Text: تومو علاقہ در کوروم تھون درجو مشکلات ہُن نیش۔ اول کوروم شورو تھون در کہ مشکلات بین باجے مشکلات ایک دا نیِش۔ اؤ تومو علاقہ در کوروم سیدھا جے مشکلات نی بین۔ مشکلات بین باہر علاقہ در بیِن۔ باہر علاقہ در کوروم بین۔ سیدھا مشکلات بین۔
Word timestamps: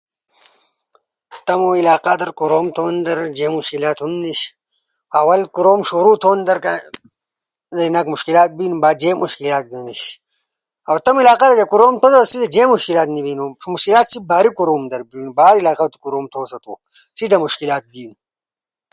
تومو 1.45 1.69
علاقہ 1.81 2.13
در 2.21 2.29
کوروم 2.39 2.67
تھون 2.75 2.93
درجو 3.05 3.47
مشکلات 3.59 3.97
ہُن 4.03 4.13
نیش۔ 4.23 4.41
اول 5.19 5.41
کوروم 5.55 5.81
شورو 5.89 6.13
تھون 6.21 6.37
در 6.47 6.57
کہ 6.63 6.73
مشکلات 8.13 8.49
بین 8.59 8.73
باجے 8.83 9.11
مشکلات 9.23 9.61
ایک 9.63 9.67
دا 9.71 9.79
نیِش۔ 9.85 10.01
اؤ 10.89 10.97
تومو 11.03 11.19
علاقہ 11.23 11.45
در 11.59 11.65
کوروم 11.71 11.95
سیدھا 12.31 12.47
جے 12.53 12.63
مشکلات 12.73 13.07
نی 13.15 13.21
بین۔ 13.25 13.39
مشکلات 13.75 14.07
بین 14.19 14.25
باہر 14.25 14.65
علاقہ 14.83 14.91
در 14.91 15.01
بیِن۔ 15.09 15.27
باہر 15.37 15.55
علاقہ 15.61 15.83
در 15.91 15.97
کوروم 16.03 16.25
بین۔ 16.31 16.45
سیدھا 17.17 17.37
مشکلات 17.45 17.83
بین۔ 17.93 18.11